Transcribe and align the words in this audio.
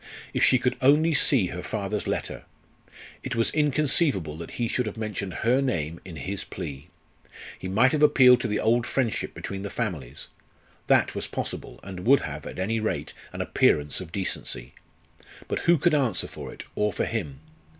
If 0.33 0.43
she 0.43 0.57
could 0.57 0.77
only 0.81 1.13
see 1.13 1.45
her 1.53 1.61
father's 1.61 2.07
letter! 2.07 2.45
It 3.21 3.35
was 3.35 3.51
inconceivable 3.51 4.35
that 4.37 4.53
he 4.57 4.67
should 4.67 4.87
have 4.87 4.97
mentioned 4.97 5.35
her 5.45 5.61
name 5.61 5.99
in 6.03 6.15
his 6.15 6.43
plea. 6.43 6.87
He 7.59 7.67
might 7.67 7.91
have 7.91 8.01
appealed 8.01 8.41
to 8.41 8.47
the 8.47 8.59
old 8.59 8.87
friendship 8.87 9.35
between 9.35 9.61
the 9.61 9.69
families. 9.69 10.29
That 10.87 11.13
was 11.13 11.27
possible, 11.27 11.79
and 11.83 11.99
would 12.07 12.21
have, 12.21 12.47
at 12.47 12.57
any 12.57 12.79
rate, 12.79 13.13
an 13.31 13.41
appearance 13.41 14.01
of 14.01 14.11
decency. 14.11 14.73
But 15.47 15.59
who 15.69 15.77
could 15.77 15.93
answer 15.93 16.25
for 16.25 16.51
it 16.51 16.63
or 16.73 16.91
for 16.91 17.05
him? 17.05 17.39